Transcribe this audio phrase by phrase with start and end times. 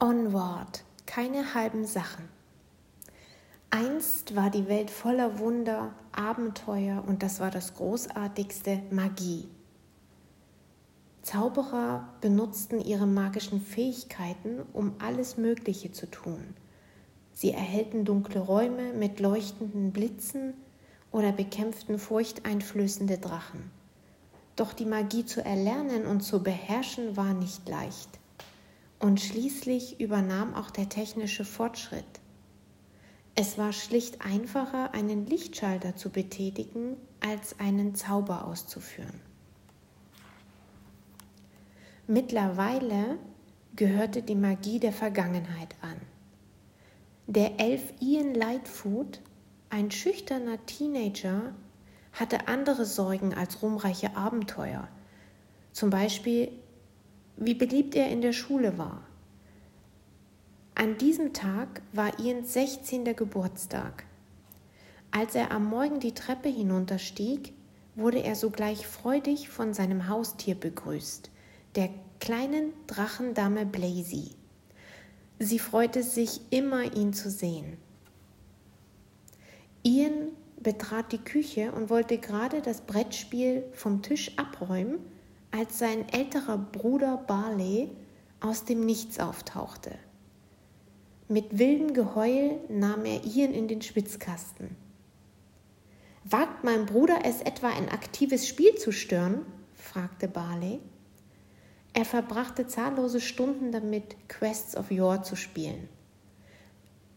[0.00, 2.28] Onward, keine halben Sachen.
[3.70, 9.48] Einst war die Welt voller Wunder, Abenteuer und das war das Großartigste, Magie.
[11.22, 16.54] Zauberer benutzten ihre magischen Fähigkeiten, um alles Mögliche zu tun.
[17.32, 20.54] Sie erhellten dunkle Räume mit leuchtenden Blitzen
[21.10, 23.72] oder bekämpften furchteinflößende Drachen.
[24.54, 28.20] Doch die Magie zu erlernen und zu beherrschen war nicht leicht.
[28.98, 32.04] Und schließlich übernahm auch der technische Fortschritt.
[33.34, 39.20] Es war schlicht einfacher, einen Lichtschalter zu betätigen, als einen Zauber auszuführen.
[42.08, 43.18] Mittlerweile
[43.76, 46.00] gehörte die Magie der Vergangenheit an.
[47.28, 49.20] Der Elf Ian Lightfoot,
[49.70, 51.52] ein schüchterner Teenager,
[52.12, 54.88] hatte andere Sorgen als ruhmreiche Abenteuer.
[55.72, 56.50] Zum Beispiel,
[57.38, 59.02] wie beliebt er in der Schule war.
[60.74, 63.04] An diesem Tag war Ians 16.
[63.16, 64.04] Geburtstag.
[65.10, 67.52] Als er am Morgen die Treppe hinunterstieg,
[67.96, 71.30] wurde er sogleich freudig von seinem Haustier begrüßt,
[71.74, 71.90] der
[72.20, 74.32] kleinen Drachendame Blazy.
[75.38, 77.76] Sie freute sich immer, ihn zu sehen.
[79.82, 80.28] Ian
[80.60, 84.98] betrat die Küche und wollte gerade das Brettspiel vom Tisch abräumen,
[85.50, 87.90] als sein älterer Bruder Barley
[88.40, 89.92] aus dem Nichts auftauchte.
[91.28, 94.76] Mit wildem Geheul nahm er Ian in den Schwitzkasten.
[96.24, 99.46] Wagt mein Bruder es etwa, ein aktives Spiel zu stören?
[99.74, 100.80] fragte Barley.
[101.94, 105.88] Er verbrachte zahllose Stunden damit, Quests of Yore zu spielen.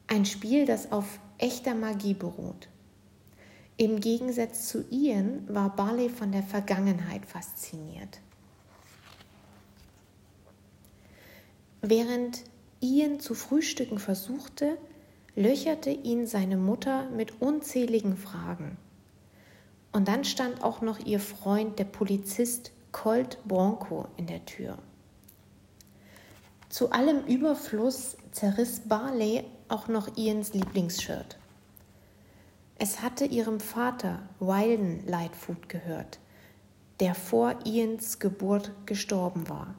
[0.08, 2.68] Ein Spiel, das auf echter Magie beruht.
[3.78, 8.20] Im Gegensatz zu Ian war Barley von der Vergangenheit fasziniert.
[11.82, 12.44] Während
[12.80, 14.78] Ian zu frühstücken versuchte,
[15.36, 18.78] löcherte ihn seine Mutter mit unzähligen Fragen.
[19.92, 24.78] Und dann stand auch noch ihr Freund, der Polizist Colt Bronco in der Tür.
[26.70, 31.38] Zu allem Überfluss zerriss Barley auch noch Ians Lieblingsshirt.
[32.84, 36.18] Es hatte ihrem Vater Wilden Lightfoot gehört,
[37.00, 39.76] der vor Ians Geburt gestorben war.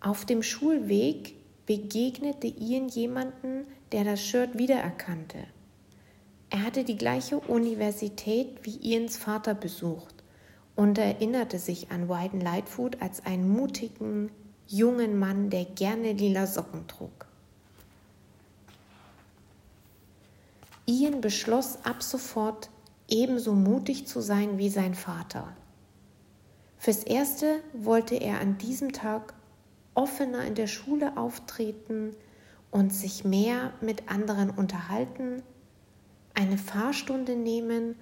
[0.00, 1.34] Auf dem Schulweg
[1.66, 5.40] begegnete Ian jemanden, der das Shirt wiedererkannte.
[6.48, 10.24] Er hatte die gleiche Universität wie Ians Vater besucht
[10.74, 14.30] und erinnerte sich an Wyden Lightfoot als einen mutigen,
[14.66, 17.27] jungen Mann, der gerne lila Socken trug.
[20.88, 22.70] Ian beschloss ab sofort
[23.08, 25.54] ebenso mutig zu sein wie sein Vater.
[26.78, 29.34] Fürs Erste wollte er an diesem Tag
[29.94, 32.16] offener in der Schule auftreten
[32.70, 35.42] und sich mehr mit anderen unterhalten,
[36.32, 37.94] eine Fahrstunde nehmen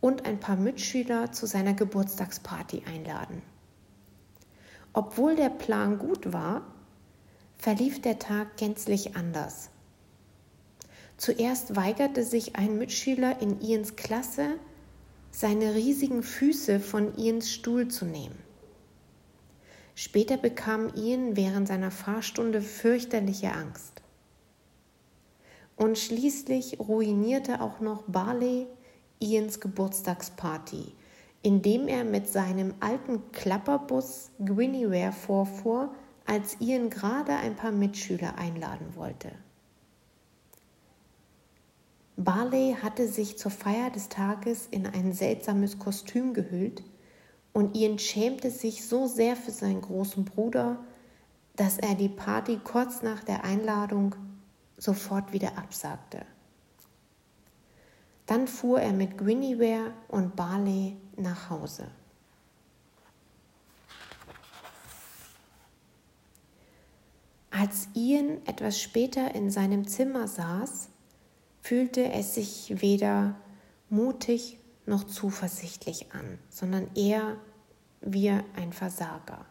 [0.00, 3.42] und ein paar Mitschüler zu seiner Geburtstagsparty einladen.
[4.92, 6.62] Obwohl der Plan gut war,
[7.56, 9.70] verlief der Tag gänzlich anders.
[11.18, 14.54] Zuerst weigerte sich ein Mitschüler in Ians Klasse,
[15.32, 18.38] seine riesigen Füße von Ians Stuhl zu nehmen.
[19.96, 24.00] Später bekam Ian während seiner Fahrstunde fürchterliche Angst.
[25.74, 28.68] Und schließlich ruinierte auch noch Barley
[29.18, 30.92] Ians Geburtstagsparty,
[31.42, 35.92] indem er mit seinem alten Klapperbus Gwyneware vorfuhr,
[36.26, 39.32] als Ian gerade ein paar Mitschüler einladen wollte.
[42.20, 46.82] Barley hatte sich zur Feier des Tages in ein seltsames Kostüm gehüllt
[47.52, 50.84] und Ian schämte sich so sehr für seinen großen Bruder,
[51.54, 54.16] dass er die Party kurz nach der Einladung
[54.76, 56.26] sofort wieder absagte.
[58.26, 61.86] Dann fuhr er mit Guinevere und Barley nach Hause.
[67.52, 70.88] Als Ian etwas später in seinem Zimmer saß,
[71.68, 73.34] fühlte es sich weder
[73.90, 77.36] mutig noch zuversichtlich an, sondern eher
[78.00, 79.44] wie ein Versager.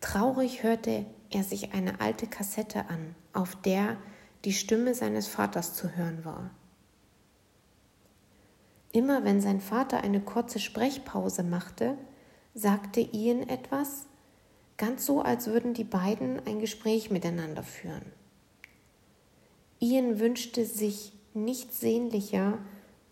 [0.00, 3.96] Traurig hörte er sich eine alte Kassette an, auf der
[4.44, 6.50] die Stimme seines Vaters zu hören war.
[8.90, 11.96] Immer wenn sein Vater eine kurze Sprechpause machte,
[12.54, 14.06] sagte Ian etwas,
[14.76, 18.23] ganz so, als würden die beiden ein Gespräch miteinander führen.
[19.84, 22.56] Ian wünschte sich nichts sehnlicher,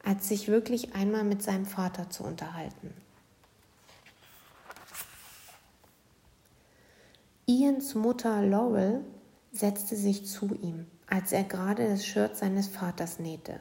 [0.03, 2.95] als sich wirklich einmal mit seinem Vater zu unterhalten.
[7.45, 9.05] Ians Mutter Laurel
[9.53, 13.61] setzte sich zu ihm, als er gerade das Shirt seines Vaters nähte.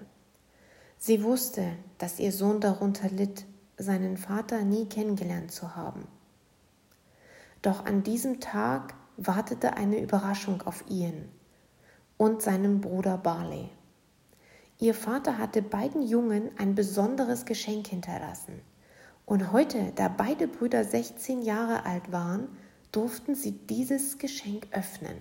[0.97, 1.65] Sie wusste,
[1.97, 3.43] dass ihr Sohn darunter litt,
[3.77, 6.07] seinen Vater nie kennengelernt zu haben.
[7.61, 11.27] Doch an diesem Tag wartete eine Überraschung auf Ian
[12.21, 13.67] und seinen Bruder Barley.
[14.77, 18.61] Ihr Vater hatte beiden Jungen ein besonderes Geschenk hinterlassen.
[19.25, 22.47] Und heute, da beide Brüder 16 Jahre alt waren,
[22.91, 25.15] durften sie dieses Geschenk öffnen.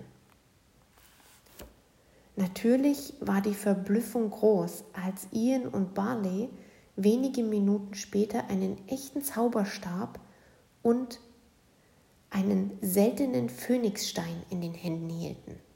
[2.35, 6.49] Natürlich war die Verblüffung groß, als Ian und Barley
[6.95, 10.19] wenige Minuten später einen echten Zauberstab
[10.83, 11.19] und
[12.29, 15.70] einen seltenen Phönixstein in den Händen hielten.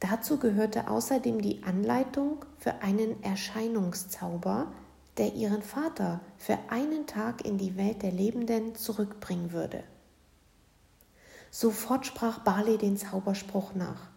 [0.00, 4.72] Dazu gehörte außerdem die Anleitung für einen Erscheinungszauber,
[5.16, 9.82] der ihren Vater für einen Tag in die Welt der Lebenden zurückbringen würde.
[11.50, 14.10] Sofort sprach Barley den Zauberspruch nach.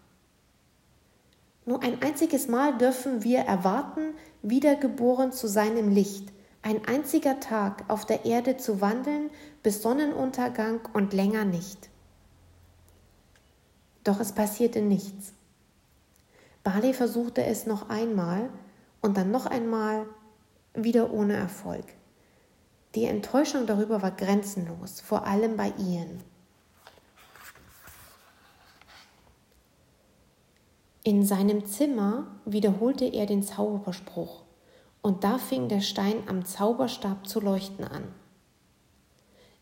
[1.66, 7.86] Nur ein einziges Mal dürfen wir erwarten, wiedergeboren zu sein im Licht, ein einziger Tag
[7.88, 9.30] auf der Erde zu wandeln
[9.64, 11.90] bis Sonnenuntergang und länger nicht.
[14.04, 15.34] Doch es passierte nichts.
[16.72, 18.48] Barley versuchte es noch einmal
[19.02, 20.06] und dann noch einmal,
[20.76, 21.84] wieder ohne Erfolg.
[22.94, 26.20] Die Enttäuschung darüber war grenzenlos, vor allem bei Ian.
[31.02, 34.44] In seinem Zimmer wiederholte er den Zauberspruch,
[35.02, 38.04] und da fing der Stein am Zauberstab zu leuchten an.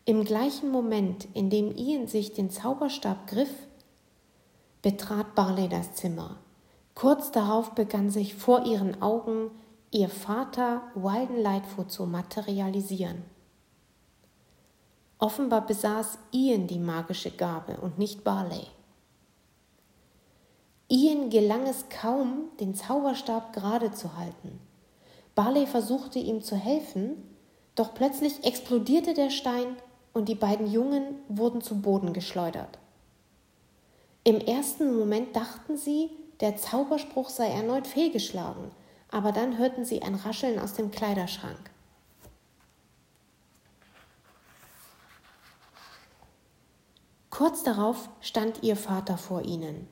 [0.04, 3.54] Im gleichen Moment, in dem Ian sich den Zauberstab griff,
[4.82, 6.36] betrat Barley das Zimmer.
[6.98, 9.52] Kurz darauf begann sich vor ihren Augen
[9.92, 13.22] ihr Vater Walden Lightfoot zu materialisieren.
[15.20, 18.66] Offenbar besaß Ian die magische Gabe und nicht Barley.
[20.88, 24.58] Ian gelang es kaum, den Zauberstab gerade zu halten.
[25.36, 27.12] Barley versuchte ihm zu helfen,
[27.76, 29.76] doch plötzlich explodierte der Stein
[30.14, 32.80] und die beiden Jungen wurden zu Boden geschleudert.
[34.24, 38.70] Im ersten Moment dachten sie, der Zauberspruch sei erneut fehlgeschlagen,
[39.10, 41.70] aber dann hörten sie ein Rascheln aus dem Kleiderschrank.
[47.30, 49.86] Kurz darauf stand ihr Vater vor ihnen.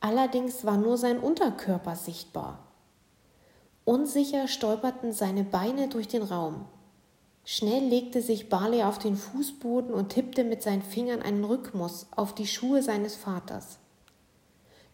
[0.00, 2.60] Allerdings war nur sein Unterkörper sichtbar.
[3.84, 6.66] Unsicher stolperten seine Beine durch den Raum.
[7.44, 12.34] Schnell legte sich Barley auf den Fußboden und tippte mit seinen Fingern einen Rhythmus auf
[12.34, 13.78] die Schuhe seines Vaters.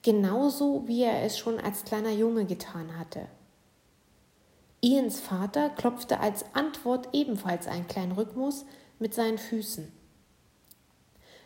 [0.03, 3.29] Genauso wie er es schon als kleiner Junge getan hatte.
[4.81, 8.67] Ians Vater klopfte als Antwort ebenfalls einen kleinen Rhythmus
[8.99, 9.93] mit seinen Füßen.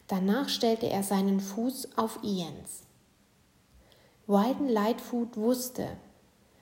[0.08, 2.84] Danach stellte er seinen Fuß auf Ians.
[4.26, 5.88] Wyden Lightfoot wusste,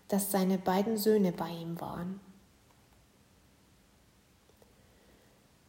[0.08, 2.20] dass seine beiden Söhne bei ihm waren.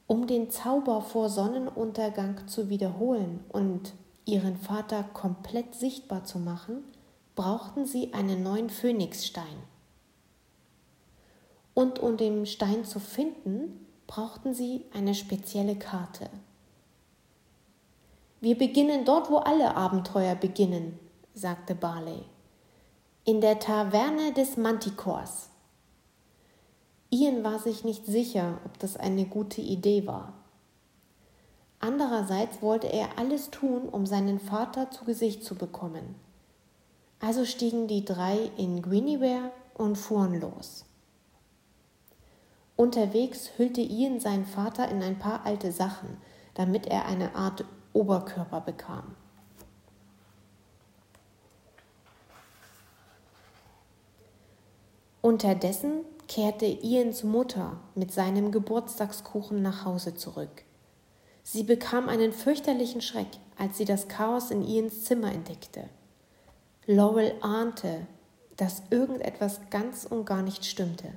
[0.07, 3.93] Um den Zauber vor Sonnenuntergang zu wiederholen und
[4.25, 6.83] ihren Vater komplett sichtbar zu machen,
[7.35, 9.63] brauchten sie einen neuen Phönixstein.
[11.73, 16.29] Und um den Stein zu finden, brauchten sie eine spezielle Karte.
[18.39, 20.99] Wir beginnen dort, wo alle Abenteuer beginnen,
[21.33, 22.23] sagte Barley.
[23.25, 25.49] In der Taverne des Manticors.
[27.09, 30.33] Ian war sich nicht sicher, ob das eine gute Idee war.
[31.79, 36.15] Andererseits wollte er alles tun, um seinen Vater zu Gesicht zu bekommen.
[37.19, 40.85] Also stiegen die drei in Guinevere und fuhren los.
[42.75, 46.17] Unterwegs hüllte Ian seinen Vater in ein paar alte Sachen,
[46.55, 47.63] damit er eine Art
[47.93, 49.15] Oberkörper bekam.
[55.21, 60.63] Unterdessen kehrte Ians Mutter mit seinem Geburtstagskuchen nach Hause zurück.
[61.47, 65.87] Sie bekam einen fürchterlichen Schreck, als sie das Chaos in Ians Zimmer entdeckte.
[66.87, 68.07] Laurel ahnte,
[68.57, 71.13] dass irgendetwas ganz und gar nicht stimmte.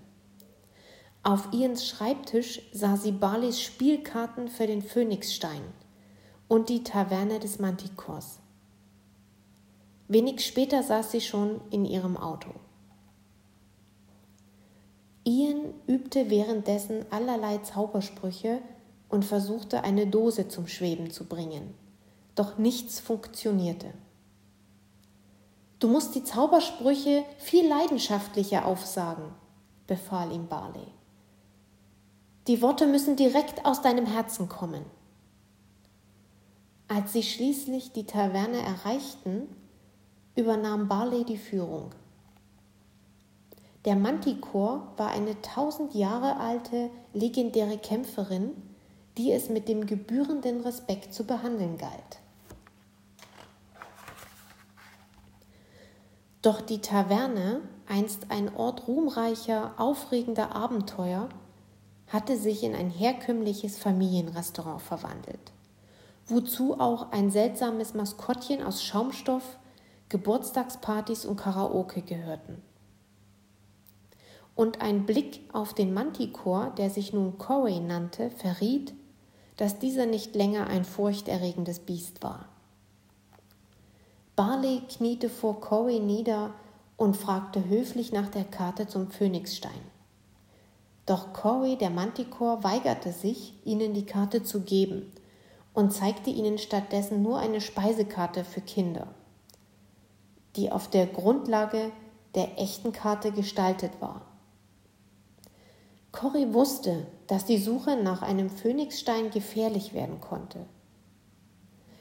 [1.22, 5.62] Auf Ians Schreibtisch sah sie Barleys Spielkarten für den Phönixstein
[6.46, 8.38] und die Taverne des Mantikors.
[10.08, 12.50] Wenig später saß sie schon in ihrem Auto.
[15.24, 18.60] Ian übte währenddessen allerlei Zaubersprüche
[19.08, 21.74] und versuchte eine Dose zum Schweben zu bringen.
[22.34, 23.92] Doch nichts funktionierte.
[25.78, 29.32] Du musst die Zaubersprüche viel leidenschaftlicher aufsagen,
[29.86, 30.86] befahl ihm Barley.
[32.48, 34.84] Die Worte müssen direkt aus deinem Herzen kommen.
[36.88, 39.46] Als sie schließlich die Taverne erreichten,
[40.34, 41.90] übernahm Barley die Führung.
[43.84, 48.50] Der Manticore war eine tausend Jahre alte, legendäre Kämpferin,
[49.18, 52.20] die es mit dem gebührenden Respekt zu behandeln galt.
[56.40, 61.28] Doch die Taverne, einst ein Ort ruhmreicher, aufregender Abenteuer,
[62.06, 65.52] hatte sich in ein herkömmliches Familienrestaurant verwandelt,
[66.26, 69.58] wozu auch ein seltsames Maskottchen aus Schaumstoff,
[70.08, 72.62] Geburtstagspartys und Karaoke gehörten
[74.58, 78.92] und ein Blick auf den Manticore, der sich nun Corey nannte, verriet,
[79.58, 82.46] dass dieser nicht länger ein furchterregendes Biest war.
[84.36, 86.54] Barley kniete vor Corey nieder
[86.96, 89.80] und fragte höflich nach der Karte zum Phönixstein.
[91.06, 95.10] Doch Corey, der Manticore, weigerte sich, ihnen die Karte zu geben
[95.74, 99.08] und zeigte ihnen stattdessen nur eine Speisekarte für Kinder,
[100.54, 101.90] die auf der Grundlage
[102.36, 104.22] der echten Karte gestaltet war.
[106.18, 110.66] Cory wusste, dass die Suche nach einem Phönixstein gefährlich werden konnte.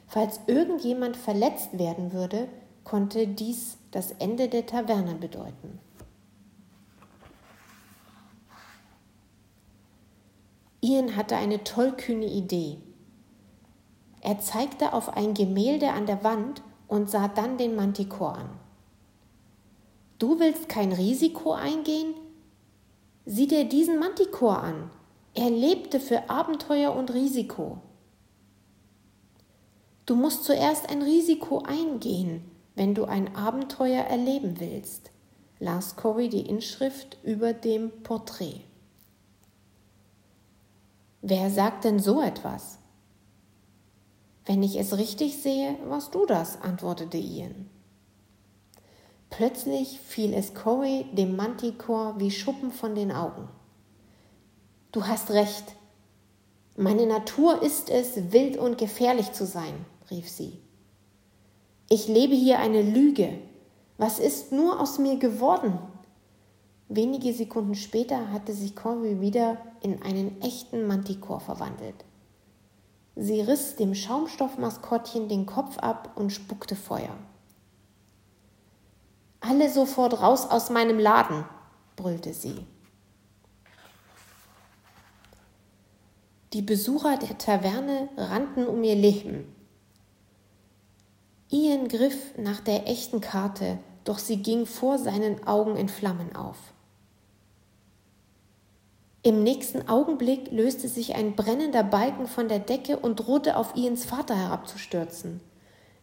[0.07, 2.47] Falls irgendjemand verletzt werden würde,
[2.83, 5.77] konnte dies das Ende der Taverne bedeuten.
[10.81, 12.79] Ian hatte eine tollkühne Idee.
[14.21, 18.49] Er zeigte auf ein Gemälde an der Wand und sah dann den Manticore an.
[20.17, 22.15] Du willst kein Risiko eingehen?
[23.29, 24.89] Sieh dir diesen Manticore an.
[25.33, 27.81] Er lebte für Abenteuer und Risiko.
[30.05, 35.11] Du musst zuerst ein Risiko eingehen, wenn du ein Abenteuer erleben willst,
[35.59, 38.61] las Corey die Inschrift über dem Porträt.
[41.21, 42.77] Wer sagt denn so etwas?
[44.45, 47.69] Wenn ich es richtig sehe, warst du das, antwortete Ian.
[49.29, 53.47] Plötzlich fiel es Corey, dem Manticore, wie Schuppen von den Augen.
[54.91, 55.75] Du hast recht.
[56.75, 60.59] Meine Natur ist es, wild und gefährlich zu sein, rief sie.
[61.89, 63.37] Ich lebe hier eine Lüge.
[63.97, 65.77] Was ist nur aus mir geworden?
[66.89, 72.05] Wenige Sekunden später hatte sich Corey wieder in einen echten Manticore verwandelt.
[73.15, 77.17] Sie riss dem Schaumstoffmaskottchen den Kopf ab und spuckte Feuer.
[79.47, 81.45] Alle sofort raus aus meinem Laden,
[81.95, 82.65] brüllte sie.
[86.51, 89.55] Die Besucher der Taverne rannten um ihr Leben.
[91.49, 96.57] Ian griff nach der echten Karte, doch sie ging vor seinen Augen in Flammen auf.
[99.23, 104.05] Im nächsten Augenblick löste sich ein brennender Balken von der Decke und drohte auf Ians
[104.05, 105.39] Vater herabzustürzen.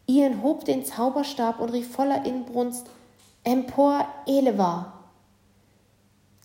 [0.07, 2.89] Ian hob den Zauberstab und rief voller Inbrunst
[3.47, 5.11] Empor Elevar.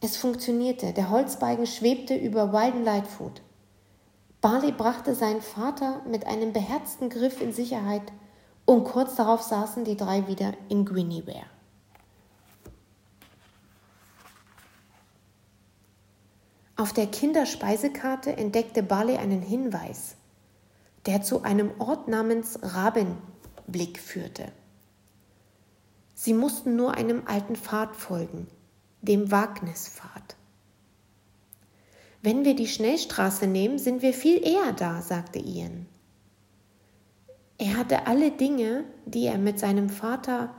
[0.02, 0.92] Es funktionierte.
[0.92, 3.42] Der Holzbalken schwebte über Wilden Lightfoot.
[4.42, 8.02] Barley brachte seinen Vater mit einem beherzten Griff in Sicherheit
[8.66, 11.46] und kurz darauf saßen die drei wieder in Guinevere.
[16.76, 20.18] Auf der Kinderspeisekarte entdeckte Barley einen Hinweis,
[21.06, 24.52] der zu einem Ort namens Rabenblick führte.
[26.22, 28.48] Sie mussten nur einem alten Pfad folgen,
[29.02, 30.36] dem Wagnispfad.
[32.22, 35.86] Wenn wir die Schnellstraße nehmen, sind wir viel eher da, sagte Ian.
[37.58, 40.54] Er hatte alle Dinge, die er mit seinem Vater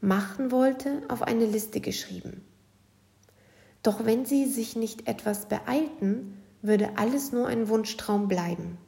[0.00, 2.42] machen wollte, auf eine Liste geschrieben.
[3.82, 8.78] Doch wenn sie sich nicht etwas beeilten, würde alles nur ein Wunschtraum bleiben.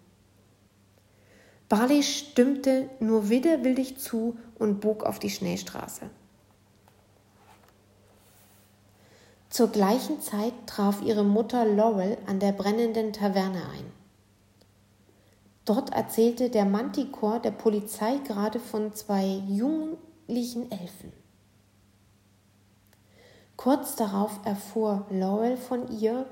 [1.68, 6.08] Barley stimmte nur widerwillig zu und bog auf die Schnellstraße.
[9.50, 13.92] Zur gleichen Zeit traf ihre Mutter Laurel an der brennenden Taverne ein.
[15.64, 21.12] Dort erzählte der Manticore der Polizei gerade von zwei jugendlichen Elfen.
[23.56, 26.26] Kurz darauf erfuhr Laurel von ihr,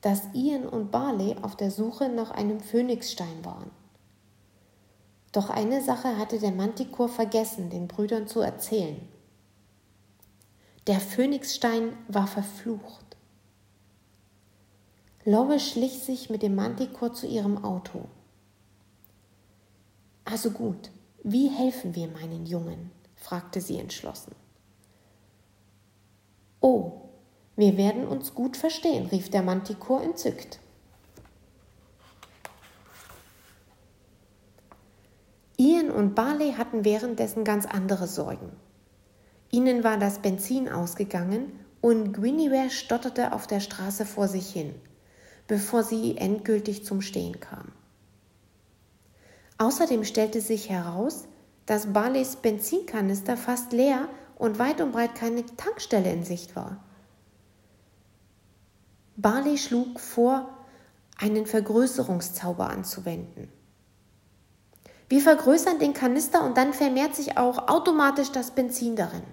[0.00, 3.70] dass Ian und Barley auf der Suche nach einem Phönixstein waren.
[5.32, 9.00] Doch eine Sache hatte der Manticore vergessen, den Brüdern zu erzählen.
[10.86, 13.16] Der Phönixstein war verflucht.
[15.24, 18.06] Lore schlich sich mit dem Manticore zu ihrem Auto.
[20.24, 20.90] Also gut,
[21.22, 22.90] wie helfen wir meinen Jungen?
[23.14, 24.34] fragte sie entschlossen.
[26.60, 27.02] Oh,
[27.56, 30.58] wir werden uns gut verstehen, rief der Manticore entzückt.
[35.90, 38.50] Und Barley hatten währenddessen ganz andere Sorgen.
[39.50, 44.74] Ihnen war das Benzin ausgegangen und Guinevere stotterte auf der Straße vor sich hin,
[45.46, 47.70] bevor sie endgültig zum Stehen kam.
[49.58, 51.28] Außerdem stellte sich heraus,
[51.66, 56.82] dass Barleys Benzinkanister fast leer und weit und breit keine Tankstelle in Sicht war.
[59.16, 60.48] Barley schlug vor,
[61.18, 63.48] einen Vergrößerungszauber anzuwenden.
[65.12, 69.24] Wir vergrößern den Kanister und dann vermehrt sich auch automatisch das Benzin darin.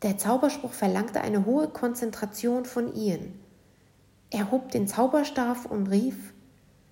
[0.00, 3.38] Der Zauberspruch verlangte eine hohe Konzentration von Ian.
[4.30, 6.32] Er hob den Zauberstab und rief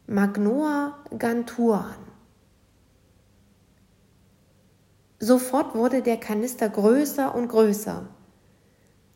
[0.09, 2.05] Magnoa Gantur an.
[5.21, 8.09] Sofort wurde der Kanister größer und größer.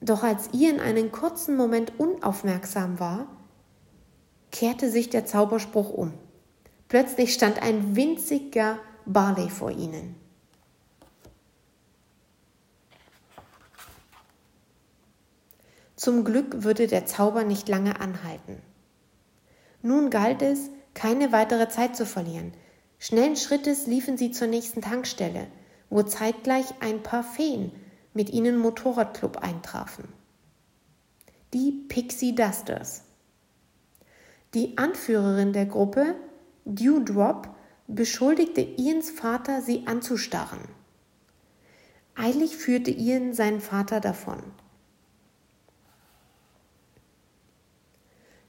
[0.01, 3.27] Doch als Ian einen kurzen Moment unaufmerksam war,
[4.51, 6.15] kehrte sich der Zauberspruch um.
[6.89, 10.17] Plötzlich stand ein winziger Barley vor ihnen.
[15.97, 18.61] Zum Glück würde der Zauber nicht lange anhalten.
[19.81, 22.53] Nun galt es, keine weitere Zeit zu verlieren.
[22.99, 25.47] Schnellen Schrittes liefen sie zur nächsten Tankstelle,
[25.91, 27.73] wo zeitgleich ein paar Feen
[28.13, 30.09] mit ihnen Motorradclub eintrafen.
[31.53, 33.03] Die Pixie Dusters.
[34.55, 36.15] Die Anführerin der Gruppe,
[36.65, 37.49] Dewdrop,
[37.87, 40.61] beschuldigte Ians Vater, sie anzustarren.
[42.15, 44.43] Eilig führte Ian seinen Vater davon.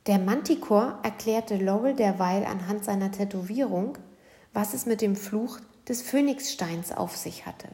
[0.06, 3.98] Der Manticore erklärte Laurel derweil anhand seiner Tätowierung,
[4.54, 7.70] was es mit dem Fluch des Phönixsteins auf sich hatte.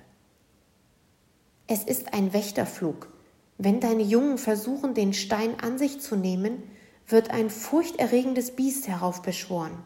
[1.68, 3.10] Es ist ein Wächterflug.
[3.58, 6.64] Wenn deine Jungen versuchen, den Stein an sich zu nehmen,
[7.06, 9.78] wird ein furchterregendes Biest heraufbeschworen.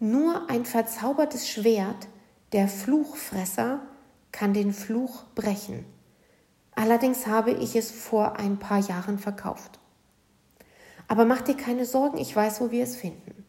[0.00, 2.08] Nur ein verzaubertes Schwert,
[2.52, 3.80] der Fluchfresser,
[4.30, 5.84] kann den Fluch brechen.
[6.76, 9.80] Allerdings habe ich es vor ein paar Jahren verkauft.
[11.08, 13.44] Aber mach dir keine Sorgen, ich weiß, wo wir es finden.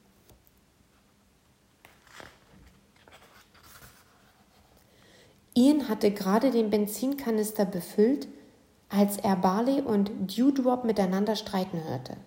[5.54, 8.28] Ian hatte gerade den Benzinkanister befüllt,
[8.88, 12.18] als er Barley und Dewdrop miteinander streiten hörte.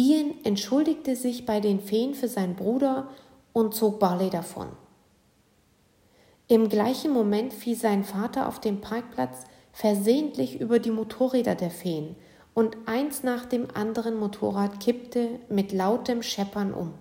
[0.00, 3.10] Ian entschuldigte sich bei den Feen für seinen Bruder
[3.52, 4.68] und zog Barley davon.
[6.48, 12.16] Im gleichen Moment fiel sein Vater auf dem Parkplatz versehentlich über die Motorräder der Feen
[12.54, 16.94] und eins nach dem anderen Motorrad kippte mit lautem Scheppern um.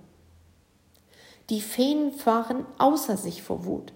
[1.49, 3.93] Die Feen waren außer sich vor Wut.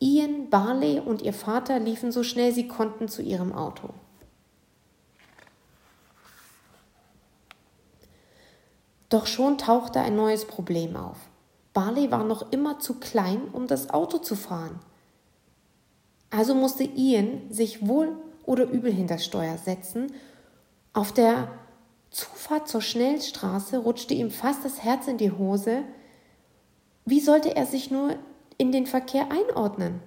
[0.00, 3.90] Ian, Barley und ihr Vater liefen so schnell sie konnten zu ihrem Auto.
[9.08, 11.16] Doch schon tauchte ein neues Problem auf.
[11.72, 14.80] Barley war noch immer zu klein, um das Auto zu fahren.
[16.30, 20.12] Also musste Ian sich wohl oder übel hinter Steuer setzen
[20.98, 21.48] auf der
[22.10, 25.84] Zufahrt zur Schnellstraße rutschte ihm fast das Herz in die Hose.
[27.04, 28.16] Wie sollte er sich nur
[28.56, 30.00] in den Verkehr einordnen?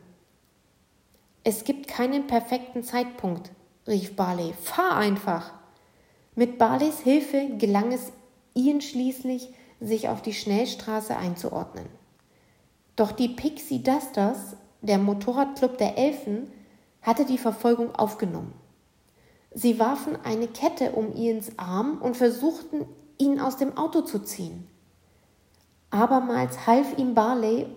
[1.45, 3.51] Es gibt keinen perfekten Zeitpunkt,
[3.87, 4.53] rief Barley.
[4.61, 5.53] Fahr einfach!
[6.35, 8.11] Mit Barleys Hilfe gelang es
[8.53, 11.85] ihnen schließlich, sich auf die Schnellstraße einzuordnen.
[12.95, 16.51] Doch die Pixie Dusters, der Motorradclub der Elfen,
[17.01, 18.53] hatte die Verfolgung aufgenommen.
[19.53, 22.85] Sie warfen eine Kette um Ians Arm und versuchten,
[23.17, 24.67] ihn aus dem Auto zu ziehen.
[25.89, 27.67] Abermals half ihm Barley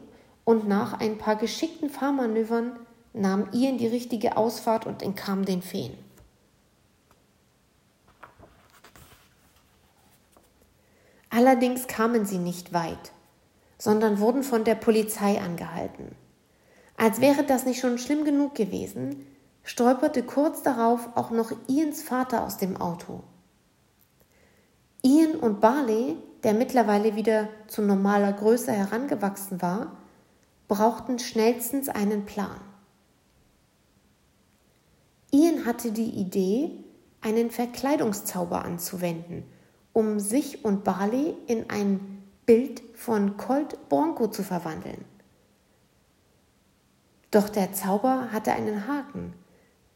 [0.44, 2.78] und nach ein paar geschickten Fahrmanövern
[3.12, 5.92] nahm Ian die richtige Ausfahrt und entkam den Feen.
[11.34, 13.10] Allerdings kamen sie nicht weit,
[13.76, 16.14] sondern wurden von der Polizei angehalten.
[16.96, 19.26] Als wäre das nicht schon schlimm genug gewesen,
[19.64, 23.24] stolperte kurz darauf auch noch Ians Vater aus dem Auto.
[25.02, 29.96] Ian und Barley, der mittlerweile wieder zu normaler Größe herangewachsen war,
[30.68, 32.60] brauchten schnellstens einen Plan.
[35.32, 36.84] Ian hatte die Idee,
[37.20, 39.42] einen Verkleidungszauber anzuwenden,
[39.94, 45.02] um sich und Barley in ein Bild von Colt Bronco zu verwandeln.
[47.30, 49.32] Doch der Zauber hatte einen Haken.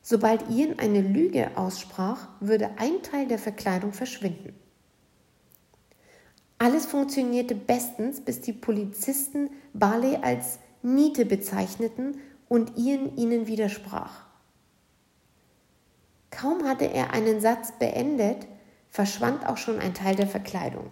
[0.01, 4.55] Sobald Ian eine Lüge aussprach, würde ein Teil der Verkleidung verschwinden.
[6.57, 14.25] Alles funktionierte bestens, bis die Polizisten Barley als Niete bezeichneten und Ian ihnen widersprach.
[16.31, 18.48] Kaum hatte er einen Satz beendet,
[18.99, 20.91] verschwand auch schon ein Teil der Verkleidung.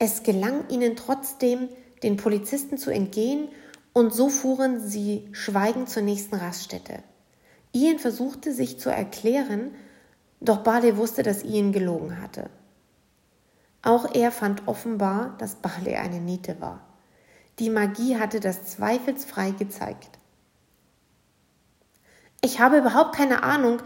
[0.00, 1.68] Es gelang ihnen trotzdem,
[2.02, 3.50] den Polizisten zu entgehen
[3.92, 7.04] und so fuhren sie schweigend zur nächsten Raststätte.
[7.72, 9.76] Ian versuchte sich zu erklären,
[10.40, 12.50] doch Barley wusste, dass Ian gelogen hatte.
[13.80, 16.80] Auch er fand offenbar, dass Barley eine Niete war.
[17.60, 20.17] Die Magie hatte das zweifelsfrei gezeigt.
[22.40, 23.82] Ich habe überhaupt keine Ahnung,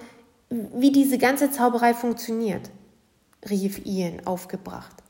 [0.51, 2.71] wie diese ganze Zauberei funktioniert,
[3.49, 5.03] rief Ian aufgebracht.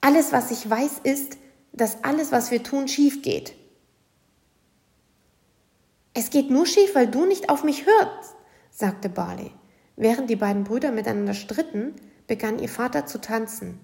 [0.00, 1.38] Alles, was ich weiß, ist,
[1.72, 3.54] dass alles, was wir tun, schief geht.
[6.14, 8.36] Es geht nur schief, weil du nicht auf mich hörst,
[8.70, 9.50] sagte Barley.
[9.96, 11.94] Während die beiden Brüder miteinander stritten,
[12.26, 13.80] begann ihr Vater zu tanzen.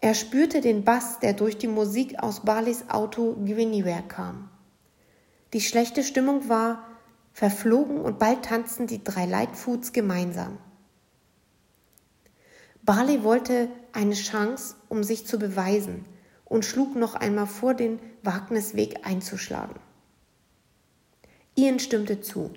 [0.00, 4.48] Er spürte den Bass, der durch die Musik aus Barleys Auto Gwiniware kam.
[5.52, 6.84] Die schlechte Stimmung war
[7.38, 10.58] verflogen und bald tanzten die drei Lightfoods gemeinsam.
[12.82, 16.04] Barley wollte eine Chance, um sich zu beweisen
[16.44, 19.76] und schlug noch einmal vor, den Wagnisweg einzuschlagen.
[21.54, 22.50] Ian stimmte zu.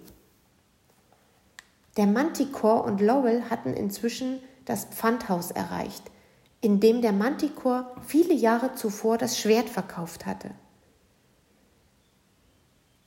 [1.95, 6.09] Der Manticore und Lowell hatten inzwischen das Pfandhaus erreicht,
[6.59, 10.49] in dem der Manticore viele Jahre zuvor das Schwert verkauft hatte.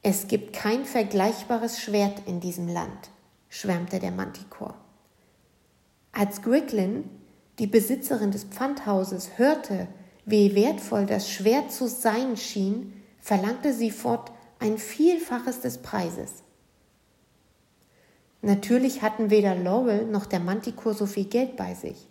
[0.07, 3.09] Es gibt kein vergleichbares Schwert in diesem Land,
[3.49, 4.75] schwärmte der Manticore.
[6.13, 7.09] Als Griglin,
[7.59, 9.89] die Besitzerin des Pfandhauses, hörte,
[10.27, 16.43] wie wertvoll das Schwert zu sein schien, verlangte sie fort ein Vielfaches des Preises.
[18.43, 22.11] Natürlich hatten weder Laurel noch der Manticore so viel Geld bei sich.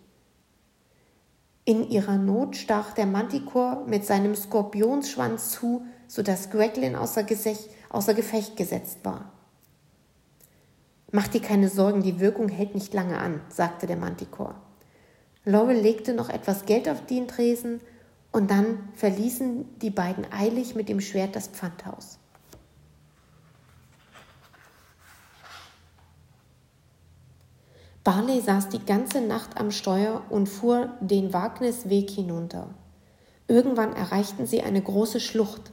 [1.64, 8.14] In ihrer Not stach der Manticore mit seinem Skorpionsschwanz zu, sodass Greglin außer, Gesicht, außer
[8.14, 9.30] Gefecht gesetzt war.
[11.12, 14.56] Mach dir keine Sorgen, die Wirkung hält nicht lange an, sagte der Manticore.
[15.44, 17.80] Laurel legte noch etwas Geld auf den Tresen
[18.32, 22.18] und dann verließen die beiden eilig mit dem Schwert das Pfandhaus.
[28.02, 32.68] Barley saß die ganze Nacht am Steuer und fuhr den Wagnisweg hinunter.
[33.46, 35.72] Irgendwann erreichten sie eine große Schlucht.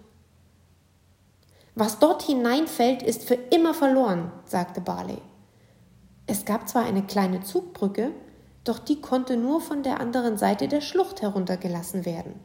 [1.82, 5.18] Was dort hineinfällt, ist für immer verloren, sagte Barley.
[6.28, 8.12] Es gab zwar eine kleine Zugbrücke,
[8.64, 12.36] doch die konnte nur von der anderen Seite der Schlucht heruntergelassen werden.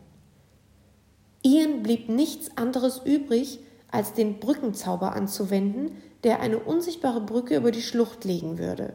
[1.43, 3.59] Ian blieb nichts anderes übrig,
[3.91, 8.95] als den Brückenzauber anzuwenden, der eine unsichtbare Brücke über die Schlucht legen würde.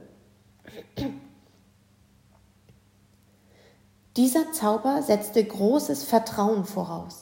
[4.18, 7.21] Dieser Zauber setzte großes Vertrauen voraus.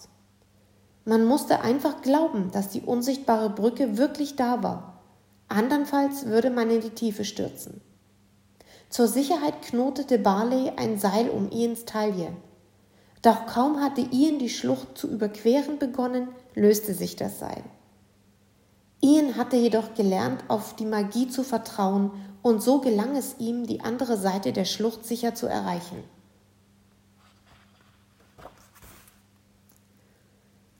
[1.09, 5.01] Man musste einfach glauben, dass die unsichtbare Brücke wirklich da war.
[5.47, 7.81] Andernfalls würde man in die Tiefe stürzen.
[8.89, 12.33] Zur Sicherheit knotete Barley ein Seil um Ians Taille.
[13.23, 17.63] Doch kaum hatte Ian die Schlucht zu überqueren begonnen, löste sich das Seil.
[19.01, 22.11] Ian hatte jedoch gelernt, auf die Magie zu vertrauen
[22.43, 26.03] und so gelang es ihm, die andere Seite der Schlucht sicher zu erreichen.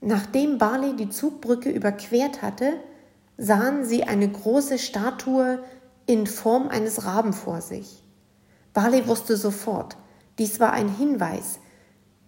[0.10, 2.74] Nachdem Barley die Zugbrücke überquert hatte,
[3.38, 5.60] sahen sie eine große Statue
[6.08, 8.04] in Form eines Raben vor sich.
[8.74, 9.98] Barley wusste sofort,
[10.40, 11.60] dies war ein Hinweis,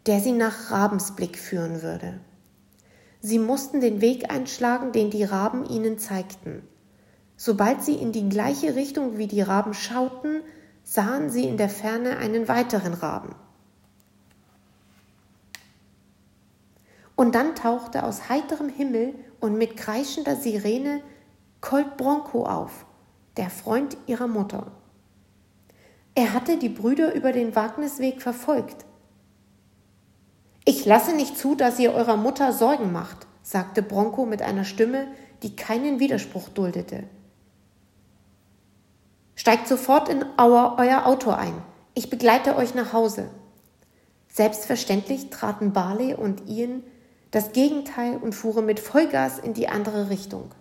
[0.06, 2.20] der sie nach Rabensblick führen würde.
[3.20, 6.62] Sie mussten den Weg einschlagen, den die Raben ihnen zeigten.
[7.36, 10.44] Sobald sie in die gleiche Richtung wie die Raben schauten,
[10.84, 13.34] sahen sie in der Ferne einen weiteren Raben.
[17.22, 21.04] Und dann tauchte aus heiterem Himmel und mit kreischender Sirene
[21.62, 22.88] Colt Bronco auf,
[23.38, 24.72] der Freund ihrer Mutter.
[26.16, 28.88] Er hatte die Brüder über den Wagnisweg verfolgt.
[30.66, 35.06] Ich lasse nicht zu, dass ihr eurer Mutter Sorgen macht, sagte Bronco mit einer Stimme,
[35.44, 37.04] die keinen Widerspruch duldete.
[39.36, 41.54] Steigt sofort in euer, Auto ein.
[41.94, 43.30] Ich begleite euch nach Hause.
[44.28, 46.82] Selbstverständlich traten Barley und Ian
[47.32, 50.52] das Gegenteil und fuhren mit Vollgas in die andere Richtung.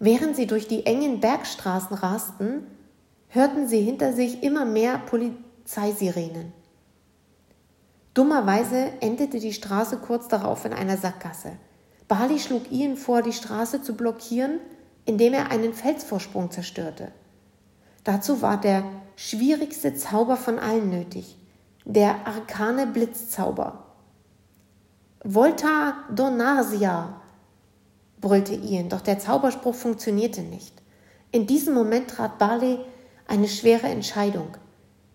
[0.00, 2.66] Während sie durch die engen Bergstraßen rasten,
[3.28, 6.52] hörten sie hinter sich immer mehr Polizeisirenen.
[8.14, 11.52] Dummerweise endete die Straße kurz darauf in einer Sackgasse.
[12.08, 14.60] Bali schlug Ian vor, die Straße zu blockieren,
[15.04, 17.12] indem er einen Felsvorsprung zerstörte.
[18.04, 18.82] Dazu war der
[19.20, 21.36] schwierigste Zauber von allen nötig,
[21.84, 23.84] der arkane Blitzzauber.
[25.24, 27.20] Volta Donasia,
[28.20, 30.72] brüllte Ian, doch der Zauberspruch funktionierte nicht.
[31.32, 32.78] In diesem Moment trat Barley
[33.26, 34.56] eine schwere Entscheidung.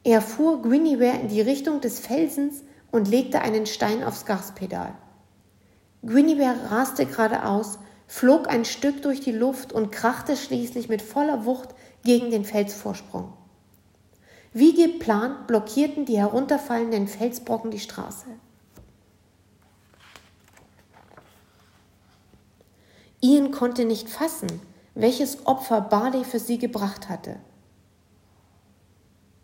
[0.03, 2.61] Er fuhr Guinevere in die Richtung des Felsens
[2.91, 4.95] und legte einen Stein aufs Gaspedal.
[6.05, 11.69] Guinevere raste geradeaus, flog ein Stück durch die Luft und krachte schließlich mit voller Wucht
[12.03, 13.31] gegen den Felsvorsprung.
[14.53, 18.27] Wie geplant blockierten die herunterfallenden Felsbrocken die Straße.
[23.19, 24.61] Ian konnte nicht fassen,
[24.93, 27.37] welches Opfer Barley für sie gebracht hatte.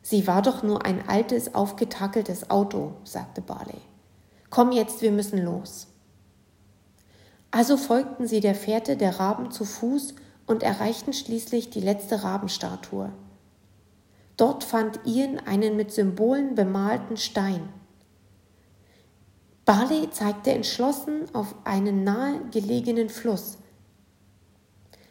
[0.04, 3.82] Sie war doch nur ein altes, aufgetakeltes Auto, sagte Barley.
[4.50, 5.88] Komm jetzt, wir müssen los.
[7.52, 10.14] Also folgten sie der Fährte der Raben zu Fuß
[10.46, 13.12] und erreichten schließlich die letzte Rabenstatue.
[14.40, 17.68] Dort fand Ian einen mit Symbolen bemalten Stein.
[19.66, 23.58] Barley zeigte entschlossen auf einen nahe gelegenen Fluss.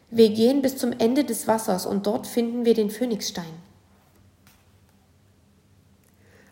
[0.09, 3.53] Wir gehen bis zum Ende des Wassers und dort finden wir den Phönixstein.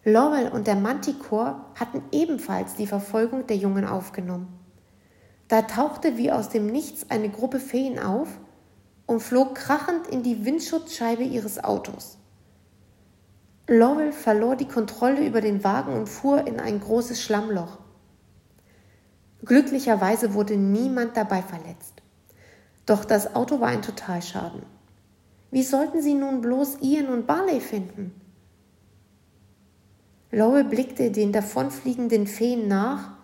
[0.04, 4.48] Laurel und der Manticore hatten ebenfalls die Verfolgung der Jungen aufgenommen.
[5.48, 8.28] Da tauchte wie aus dem Nichts eine Gruppe Feen auf
[9.08, 12.20] und flog krachend in die Windschutzscheibe ihres Autos.
[13.70, 17.80] Laurel verlor die Kontrolle über den Wagen und fuhr in ein großes Schlammloch.
[19.44, 22.02] Glücklicherweise wurde niemand dabei verletzt.
[22.86, 24.64] Doch das Auto war ein Totalschaden.
[25.52, 28.14] Wie sollten sie nun bloß Ian und Barley finden?
[30.32, 33.18] Laurel blickte den davonfliegenden Feen nach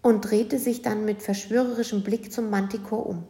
[0.00, 3.24] und drehte sich dann mit verschwörerischem Blick zum Manticore um.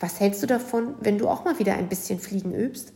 [0.00, 2.92] Was hältst du davon, wenn du auch mal wieder ein bisschen Fliegen übst?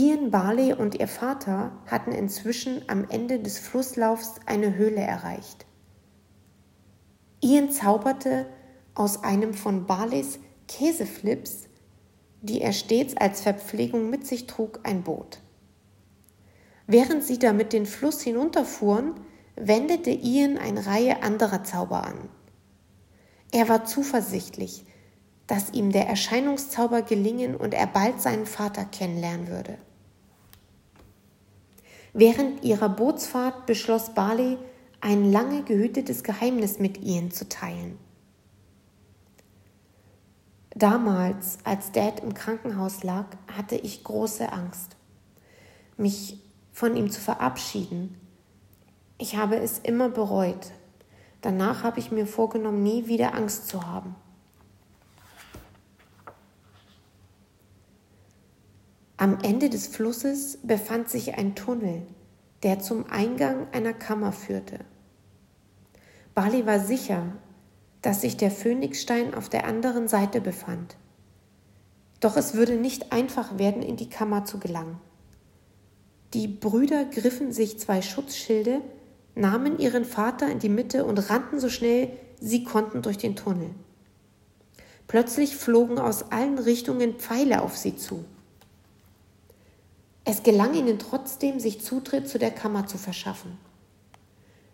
[0.00, 5.66] Ian Barley und ihr Vater hatten inzwischen am Ende des Flusslaufs eine Höhle erreicht.
[7.40, 8.46] Ian zauberte
[8.94, 11.68] aus einem von Barleys Käseflips,
[12.42, 15.40] die er stets als Verpflegung mit sich trug, ein Boot.
[16.86, 19.14] Während sie damit den Fluss hinunterfuhren,
[19.56, 22.28] wendete Ian eine Reihe anderer Zauber an.
[23.50, 24.84] Er war zuversichtlich,
[25.48, 29.76] dass ihm der Erscheinungszauber gelingen und er bald seinen Vater kennenlernen würde.
[32.18, 34.58] Während ihrer Bootsfahrt beschloss Barley,
[35.00, 37.96] ein lange gehütetes Geheimnis mit Ian zu teilen.
[40.74, 43.26] Damals, als Dad im Krankenhaus lag,
[43.56, 44.96] hatte ich große Angst,
[45.96, 48.18] mich von ihm zu verabschieden.
[49.18, 50.72] Ich habe es immer bereut.
[51.40, 54.16] Danach habe ich mir vorgenommen, nie wieder Angst zu haben.
[59.20, 62.02] Am Ende des Flusses befand sich ein Tunnel,
[62.62, 64.78] der zum Eingang einer Kammer führte.
[66.36, 67.24] Bali war sicher,
[68.00, 70.96] dass sich der Phönixstein auf der anderen Seite befand.
[72.20, 75.00] Doch es würde nicht einfach werden, in die Kammer zu gelangen.
[76.32, 78.82] Die Brüder griffen sich zwei Schutzschilde,
[79.34, 83.70] nahmen ihren Vater in die Mitte und rannten so schnell sie konnten durch den Tunnel.
[85.08, 88.24] Plötzlich flogen aus allen Richtungen Pfeile auf sie zu.
[90.30, 93.56] Es gelang ihnen trotzdem, sich Zutritt zu der Kammer zu verschaffen.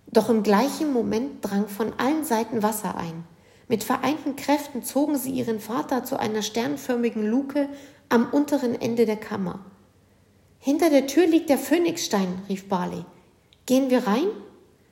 [0.09, 3.23] Doch im gleichen Moment drang von allen Seiten Wasser ein.
[3.69, 7.69] Mit vereinten Kräften zogen sie ihren Vater zu einer sternförmigen Luke
[8.09, 9.65] am unteren Ende der Kammer.
[10.59, 13.05] Hinter der Tür liegt der Phönixstein, rief Barley.
[13.65, 14.27] Gehen wir rein?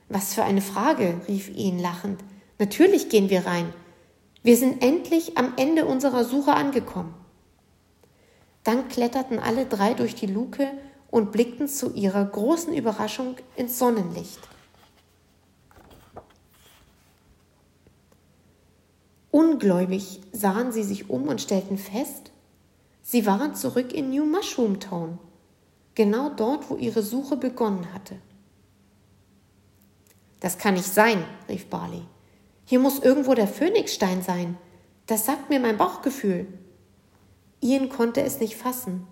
[0.07, 2.21] Was für eine Frage, rief Ian lachend.
[2.57, 3.73] Natürlich gehen wir rein.
[4.43, 7.13] Wir sind endlich am Ende unserer Suche angekommen.
[8.63, 10.67] Dann kletterten alle drei durch die Luke
[11.09, 14.39] und blickten zu ihrer großen Überraschung ins Sonnenlicht.
[19.31, 22.31] Ungläubig sahen sie sich um und stellten fest,
[23.01, 25.19] sie waren zurück in New Mushroom Town
[25.95, 28.15] genau dort, wo ihre Suche begonnen hatte.
[30.39, 32.01] Das kann nicht sein, rief Barley.
[32.65, 34.57] Hier muss irgendwo der Phönixstein sein.
[35.05, 36.47] Das sagt mir mein Bauchgefühl.
[37.63, 39.07] Ian konnte es nicht fassen.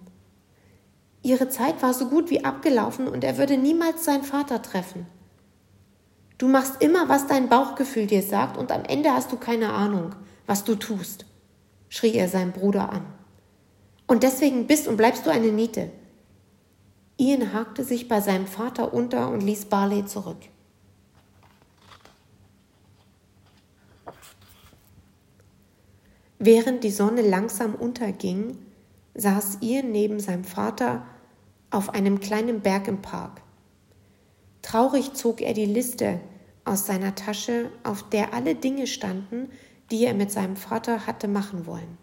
[1.23, 5.07] Ihre Zeit war so gut wie abgelaufen und er würde niemals seinen Vater treffen.
[6.37, 10.15] Du machst immer, was dein Bauchgefühl dir sagt und am Ende hast du keine Ahnung,
[10.47, 11.25] was du tust,
[11.87, 13.05] schrie er seinen Bruder an.
[14.05, 15.89] Und deswegen bist und bleibst du eine Niete.
[17.17, 20.39] Ian hakte sich bei seinem Vater unter und ließ Barley zurück.
[26.43, 28.57] Während die Sonne langsam unterging,
[29.13, 31.05] saß Ian neben seinem Vater
[31.69, 33.43] auf einem kleinen Berg im Park.
[34.63, 36.19] Traurig zog er die Liste
[36.65, 39.49] aus seiner Tasche, auf der alle Dinge standen,
[39.91, 41.99] die er mit seinem Vater hatte machen wollen.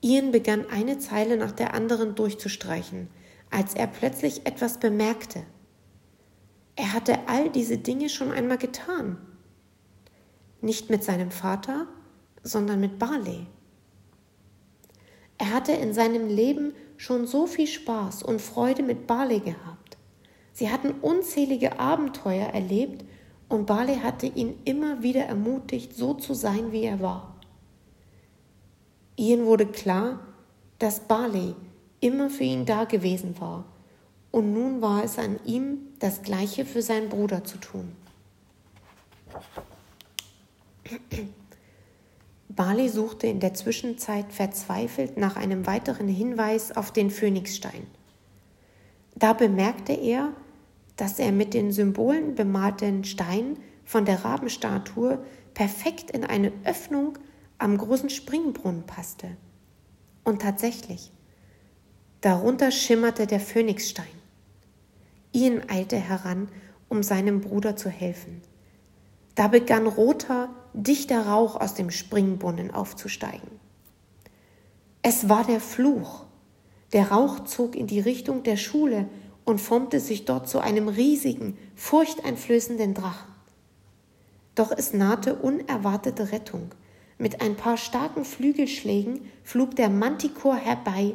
[0.00, 3.08] Ian begann eine Zeile nach der anderen durchzustreichen,
[3.50, 5.42] als er plötzlich etwas bemerkte.
[6.76, 9.18] Er hatte all diese Dinge schon einmal getan.
[10.62, 11.86] Nicht mit seinem Vater,
[12.42, 13.46] sondern mit Barley.
[15.38, 19.96] Er hatte in seinem Leben schon so viel Spaß und Freude mit Barley gehabt.
[20.52, 23.04] Sie hatten unzählige Abenteuer erlebt
[23.48, 27.36] und Barley hatte ihn immer wieder ermutigt, so zu sein, wie er war.
[29.16, 30.20] Ian wurde klar,
[30.78, 31.54] dass Barley
[32.00, 33.64] immer für ihn da gewesen war
[34.32, 37.94] und nun war es an ihm, das Gleiche für seinen Bruder zu tun.
[42.54, 47.86] Barley suchte in der Zwischenzeit verzweifelt nach einem weiteren Hinweis auf den Phönixstein.
[49.14, 50.32] Da bemerkte er,
[50.96, 57.18] dass er mit den Symbolen bemalten Stein von der Rabenstatue perfekt in eine Öffnung
[57.58, 59.36] am großen Springbrunnen passte.
[60.24, 61.10] Und tatsächlich,
[62.20, 64.06] darunter schimmerte der Phönixstein.
[65.32, 66.48] Ian eilte heran,
[66.88, 68.42] um seinem Bruder zu helfen.
[69.34, 73.60] Da begann roter, dichter Rauch aus dem Springbrunnen aufzusteigen.
[75.02, 76.24] Es war der Fluch.
[76.92, 79.08] Der Rauch zog in die Richtung der Schule
[79.44, 83.32] und formte sich dort zu einem riesigen, furchteinflößenden Drachen.
[84.54, 86.70] Doch es nahte unerwartete Rettung.
[87.18, 91.14] Mit ein paar starken Flügelschlägen flog der Manticore herbei,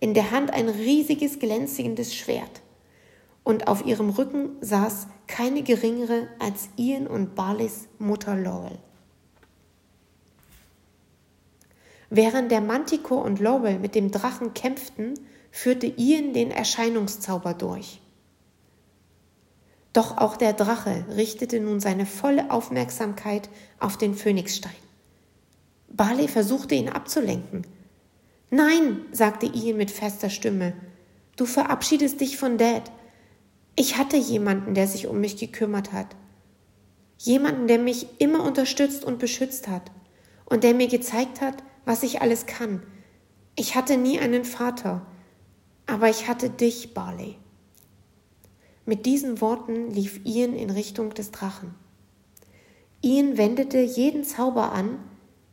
[0.00, 2.62] in der Hand ein riesiges glänzendes Schwert.
[3.44, 8.78] Und auf ihrem Rücken saß keine geringere als Ian und Barleys Mutter Laurel.
[12.10, 15.14] Während der Manticore und Laurel mit dem Drachen kämpften,
[15.50, 18.00] führte Ian den Erscheinungszauber durch.
[19.92, 23.48] Doch auch der Drache richtete nun seine volle Aufmerksamkeit
[23.80, 24.70] auf den Phönixstein.
[25.88, 27.66] Barley versuchte ihn abzulenken.
[28.50, 30.72] Nein, sagte Ian mit fester Stimme,
[31.36, 32.90] du verabschiedest dich von Dad.
[33.76, 36.16] Ich hatte jemanden, der sich um mich gekümmert hat.
[37.18, 39.90] Jemanden, der mich immer unterstützt und beschützt hat
[40.44, 42.82] und der mir gezeigt hat, was ich alles kann.
[43.56, 45.06] Ich hatte nie einen Vater,
[45.86, 47.36] aber ich hatte dich, Barley.
[48.84, 51.74] Mit diesen Worten lief Ian in Richtung des Drachen.
[53.00, 54.98] Ian wendete jeden Zauber an,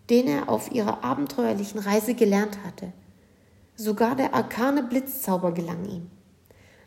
[0.10, 2.92] den er auf ihrer abenteuerlichen Reise gelernt hatte.
[3.78, 6.12] Sogar der arkane Blitzzauber gelang ihm.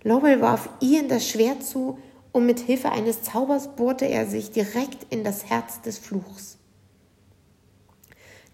[0.02, 1.98] Laurel warf Ian das Schwert zu
[2.32, 6.57] und mit Hilfe eines Zaubers bohrte er sich direkt in das Herz des Fluchs.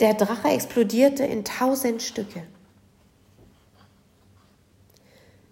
[0.00, 2.42] Der Drache explodierte in tausend Stücke.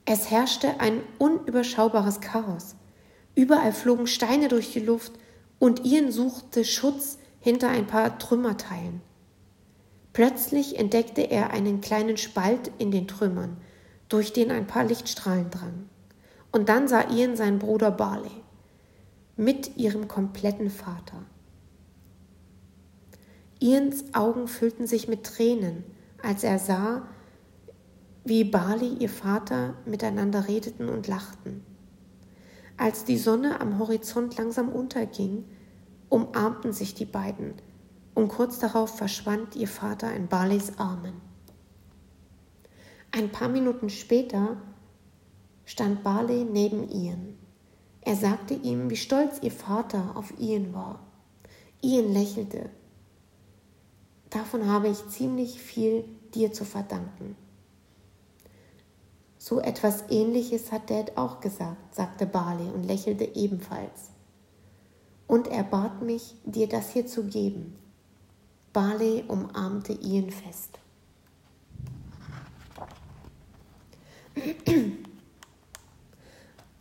[0.05, 2.74] Es herrschte ein unüberschaubares Chaos.
[3.37, 5.12] Überall flogen Steine durch die Luft
[5.61, 9.00] und Ian suchte Schutz hinter ein paar Trümmerteilen.
[10.12, 13.59] Plötzlich entdeckte er einen kleinen Spalt in den Trümmern,
[14.09, 15.88] durch den ein paar Lichtstrahlen drangen.
[16.50, 18.42] Und dann sah Ian seinen Bruder Barley
[19.37, 21.24] mit ihrem kompletten Vater.
[23.62, 25.85] Ians Augen füllten sich mit Tränen,
[26.20, 27.07] als er sah,
[28.25, 31.64] wie Barley ihr Vater miteinander redeten und lachten.
[32.77, 35.44] Als die Sonne am Horizont langsam unterging,
[36.09, 37.55] umarmten sich die beiden,
[38.14, 41.14] und kurz darauf verschwand ihr Vater in Barleys Armen.
[43.12, 44.57] Ein paar Minuten später
[45.66, 47.38] stand Barley neben Ian.
[48.01, 50.98] Er sagte ihm, wie stolz ihr Vater auf Ian war.
[51.81, 52.68] Ian lächelte.
[54.33, 57.37] Davon habe ich ziemlich viel dir zu verdanken.
[59.37, 64.11] So etwas Ähnliches hat Dad auch gesagt, sagte Barley und lächelte ebenfalls.
[65.27, 67.77] Und er bat mich, dir das hier zu geben.
[68.73, 70.79] Barley umarmte Ian fest.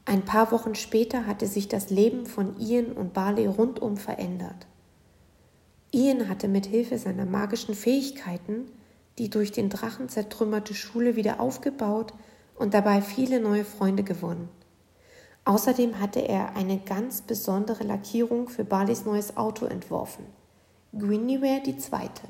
[0.06, 4.68] Ein paar Wochen später hatte sich das Leben von Ian und Barley rundum verändert.
[5.92, 8.66] Ian hatte mit Hilfe seiner magischen Fähigkeiten
[9.18, 12.14] die durch den Drachen zertrümmerte Schule wieder aufgebaut
[12.56, 14.50] und dabei viele neue Freunde gewonnen.
[15.46, 20.26] Außerdem hatte er eine ganz besondere Lackierung für Barleys neues Auto entworfen.
[20.92, 22.28] Guinevere die Zweite.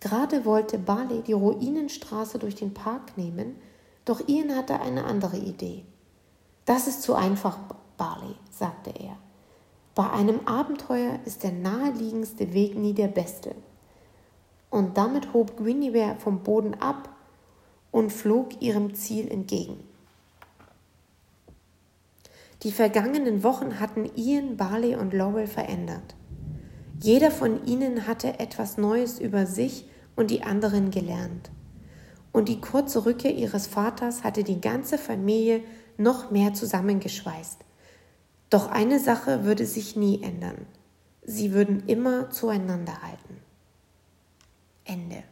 [0.00, 3.56] Gerade wollte Barley die Ruinenstraße durch den Park nehmen,
[4.04, 5.84] doch Ian hatte eine andere Idee.
[6.64, 7.58] Das ist zu einfach,
[7.96, 9.16] Barley, sagte er.
[9.96, 13.54] Bei einem Abenteuer ist der naheliegendste Weg nie der beste.
[14.68, 17.08] Und damit hob Guinevere vom Boden ab
[17.92, 19.82] und flog ihrem Ziel entgegen.
[22.62, 26.14] Die vergangenen Wochen hatten Ian, Barley und Laurel verändert.
[27.00, 31.50] Jeder von ihnen hatte etwas Neues über sich und die anderen gelernt.
[32.32, 35.62] Und die kurze Rückkehr ihres Vaters hatte die ganze Familie
[35.96, 37.65] noch mehr zusammengeschweißt.
[38.50, 40.66] Doch eine Sache würde sich nie ändern.
[41.22, 43.40] Sie würden immer zueinander halten.
[44.84, 45.24] Ende.